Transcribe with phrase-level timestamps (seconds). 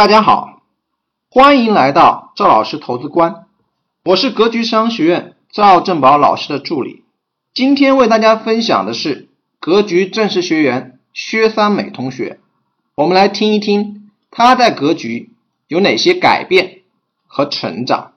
[0.00, 0.62] 大家好，
[1.30, 3.44] 欢迎来到赵老师投资观，
[4.02, 7.04] 我是格局商学院赵正宝老师的助理。
[7.52, 9.28] 今天为大家分享的是
[9.58, 12.40] 格局正式学员薛三美同学，
[12.94, 15.34] 我们来听一听他在格局
[15.68, 16.80] 有哪些改变
[17.26, 18.12] 和成长。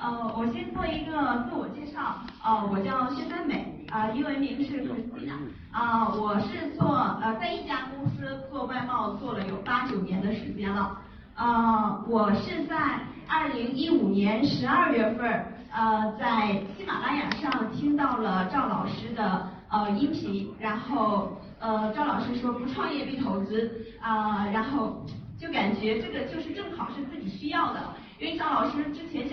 [0.00, 5.32] 呃，我先做一个自我介绍，呃，我叫薛三美，呃，英文名是无锡的
[5.70, 10.98] 啊，我是做呃在一家公司做外贸做了有八九年的时间了，
[11.36, 25.04] 呃，我是在二零一五年十二月份，呃，在喜马拉雅上听到了赵老师的呃音频，然后呃赵老师说不创业必投资，啊，然后
[25.38, 27.80] 就感觉这个就是正好是自己需要的。
[28.18, 29.28] 因为赵老师之前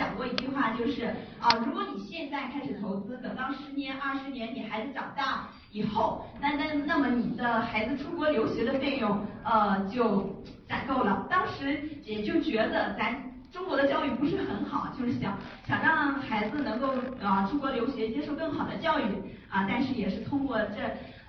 [1.40, 11.26] 啊，如果你现在开始投资，等到十年、二十年，你孩子长大以后，那那那么你的孩子出国留学的费用，呃，就攒够了。
[11.30, 13.16] 当时也就觉得咱
[13.52, 19.03] 中国的教育不是很好，就是想想让孩子能够啊出国留学，接受更好的教育
[19.50, 19.66] 啊。
[19.67, 20.75] 但是也是通过这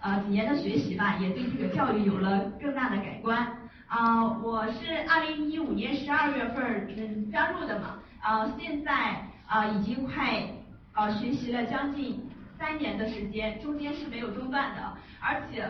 [0.03, 3.47] 呃几年的学习吧，也对这个教育有了更大的改观。
[3.87, 10.45] 啊，我是二零一五年十二月份嗯加入的嘛，啊，现在啊已经快
[10.93, 12.23] 啊学习了将近
[12.57, 14.81] 三年的时间，中间是没有中断的，
[15.21, 15.69] 而且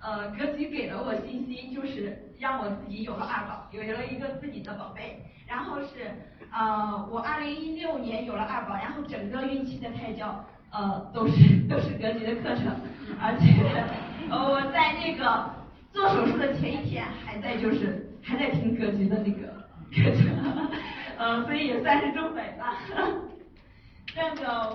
[0.00, 6.12] 呃格局给了我信心，就是让我自己有了二宝，有了一个自己的宝贝，然后是
[6.52, 12.66] 呃我二零一六年有了二宝，然后整个孕期的胎教呃都是都是格局的课程，
[13.18, 13.46] 而且
[14.30, 15.50] 呃我在那个。
[15.92, 19.46] 做手术的前一天还在就是还在听格局的那个
[19.92, 20.24] 课程，
[21.24, 22.76] 嗯，所以也算是中北吧。
[24.16, 24.74] 那个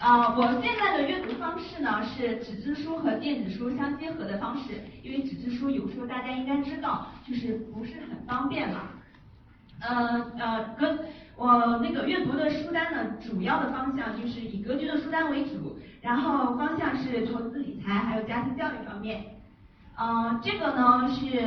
[0.00, 8.90] 啊，我现在的阅读方式呢是纸质书和电子书相结合的方式，因为纸质书有时候大家应该知道就是不是很方便嘛。
[9.80, 10.98] 呃呃，跟
[11.36, 19.24] 我那个阅读的书单呢，主要的方向就是以格局的书单为主，然后方向是投资理财还有家庭教育方面。
[19.96, 21.38] 嗯，这个呢是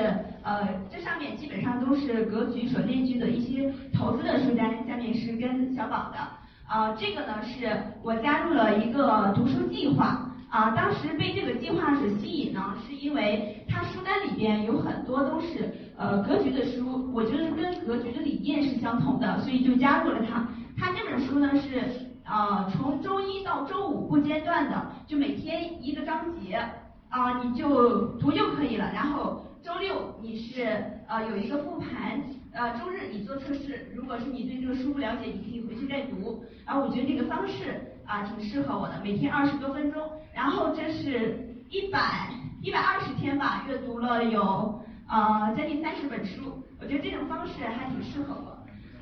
[0.42, 6.18] 呃，这上面基本上都是格局所列举的一些投资的书单，下面是跟小宝的。
[6.66, 7.70] 啊，这个呢是
[8.02, 20.48] 我加入了一个读书计划，啊，当时被这个计划所吸引呢，是因为它书单里边有很多都是呃格局的书，我觉得跟格局的理念是相同的，所以就加入了它。
[20.78, 21.84] 它这本书呢是
[22.26, 26.62] 呃从周一到周五不间断的，就每天一个章节。
[27.10, 28.92] 啊，你就读就可以了。
[28.94, 30.64] 然后周六你是
[31.08, 33.92] 呃有一个复盘，呃周日你做测试。
[33.96, 36.44] 如果是你对这个书不了解，你可以回去再读。
[36.66, 40.02] 然后我觉得这个方式啊挺适合我的，每天二十多分钟。
[40.34, 42.30] 然后这是一百
[42.62, 46.64] 一百二十天吧，阅读了有呃将近三十本书。
[46.80, 48.58] 我觉得这种方式还挺适合我。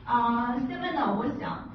[0.05, 1.67] 啊，下面呢我想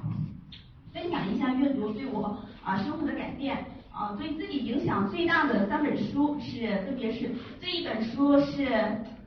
[0.93, 3.65] 分享一下阅读对我啊生活的改变。
[4.01, 7.29] 啊，对自己影响最大的三本书是，分别是
[7.61, 8.67] 这一本书是，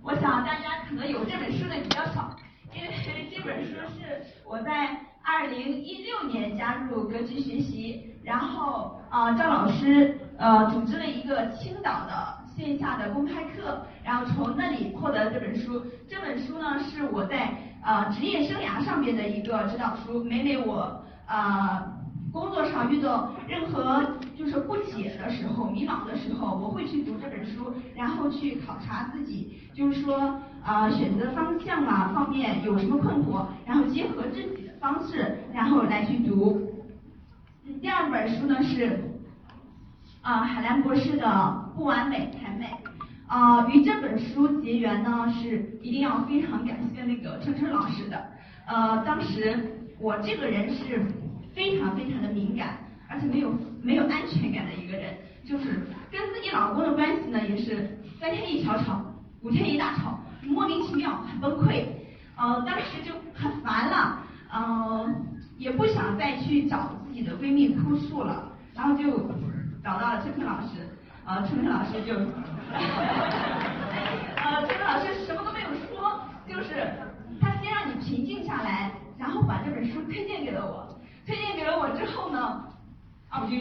[0.03, 2.35] 我想大家可能有这本书的比较少，
[2.75, 2.89] 因为
[3.31, 15.81] 这本书是我在二零一六年加入格局学习，然后啊赵老师呃组织了一个青岛的线下的公开课，然后从那里获得这本书。
[16.09, 17.49] 这本书呢是我在
[17.81, 21.93] 啊职业生涯上面的一个指导书，每每我啊。
[22.35, 24.05] 工作上遇到任何
[24.37, 36.61] 就是不解的时候、迷茫的时候，我会去读这本书，然后去考察自己，就是说啊选择方向啊方面有什么困惑，然后结合自己的方式，然后来去读。
[37.81, 39.01] 第二本书呢是
[40.21, 41.27] 啊海兰博士的
[41.77, 42.67] 《不完美才美》，
[43.33, 48.27] 啊与这本书结缘呢是一定要非常感谢那个春春老师的，
[48.67, 49.57] 呃当时
[50.01, 51.01] 我这个人是。
[51.55, 52.77] 非常非常的敏感，
[53.09, 55.15] 而且没有没有安全感的一个人，
[55.47, 59.01] 就是跟自己老公的关系呢，也是三天一小吵，
[59.43, 61.85] 五天一大吵，莫名其妙，很崩溃。
[62.37, 64.19] 呃，当时就很烦了，
[64.53, 65.25] 嗯，
[65.57, 69.31] 也不想再去找自己的闺蜜哭诉了，然后就
[69.85, 70.89] 找到了春春老师，
[71.25, 72.15] 呃，春春老师就，
[74.37, 76.91] 呃，春春老师什么都没有说，就是
[77.41, 80.94] 他先让你平静下来，然后把这本书推荐给了我。
[81.27, 82.65] 推荐给了我之后呢，
[83.31, 83.57] 啊，我就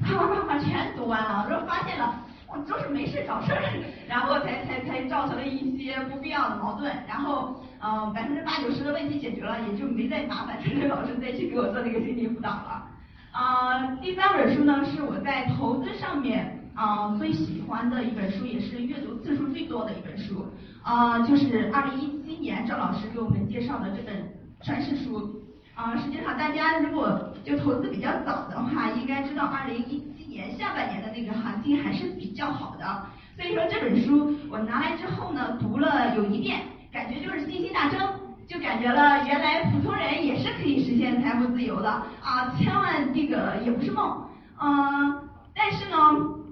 [0.00, 3.60] 啪啪啪全读完了，然后发现了我都是没事找事儿，
[4.08, 12.84] 然后才才才造成了一些不必要的矛盾，然后嗯百分之八九十的问题解决了，也就没再麻烦陈晨老师再去给我做那个心理辅导了。
[13.32, 20.46] 啊，第三本书呢是我在投资上面啊最喜欢的一本书，也是阅读次数最多的一本书，
[20.82, 24.32] 啊就是二零一七年赵老师给我们介绍的这本
[24.62, 25.42] 传世书。
[25.78, 33.06] 啊，实际上大家如果就投资比较早的话，应该知道二零一七年下半年的那个行情还是比较好的。
[33.36, 38.00] 所以说这本书我拿来之后呢，读了有一遍，感觉就是信心大增，
[38.48, 42.52] 就感觉了原来普通人也是可以实现财富自由的啊！
[42.58, 44.28] 千万这个也不是梦，
[44.60, 45.96] 嗯，但是呢，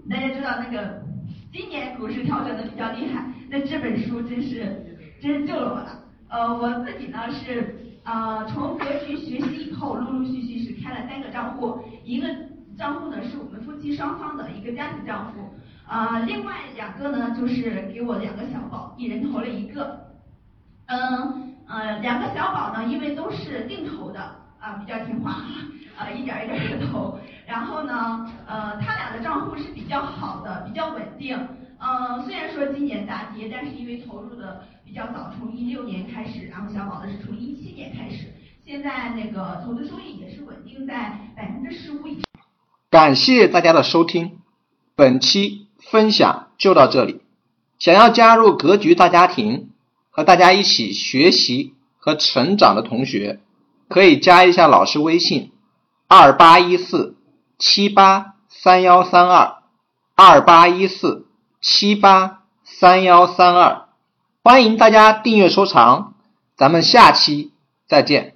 [0.09, 1.03] 大家知道那个
[1.53, 4.87] 今年股市调整的比较厉害，那这本书真是
[5.21, 6.01] 真是救了我了。
[6.29, 7.83] 呃，我自己呢是。
[8.07, 12.29] 呃，从格局学习以后，陆陆续续是开了三个账户，一个
[12.79, 15.53] 账户呢是我们夫妻双方的一个家庭账户，
[15.89, 20.07] 呃，另外两个呢就是给我两个小宝，一人投了一个，
[20.87, 24.21] 嗯呃，两个小宝呢因为都是定投的
[24.61, 25.39] 啊，比较听话，
[25.99, 31.37] 呃，一点一点的投，然后呢，呃，他俩的账户是比较好的，比较稳定。
[31.87, 38.35] 呃，虽然说今年大跌，但是因为投入的比较早，从一六年开始，然后小宝的是从一七年开始，
[38.65, 42.23] 现在那个投资收益也是稳定在百分之十五以上。
[42.91, 44.39] 感谢大家的收听，
[44.97, 47.21] 本期分享就到这里。
[47.79, 49.71] 想要加入格局大家庭，
[50.11, 53.39] 和大家一起学习和成长的同学，
[53.89, 55.53] 可以加一下老师微信：
[56.09, 57.17] 二八一四
[57.61, 59.59] 七八三幺三二
[60.17, 61.26] 二八一四。
[61.61, 63.87] 七八三幺三二，
[64.45, 66.15] 欢迎大家订阅收藏，
[66.57, 67.53] 咱们下期
[67.89, 68.36] 再见。